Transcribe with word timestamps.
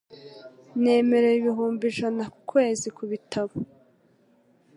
Nemerewe 0.81 1.35
ibihumbi 1.41 1.83
ijana 1.91 2.23
ku 2.33 2.39
kwezi 2.49 2.87
kubitabo. 2.97 3.55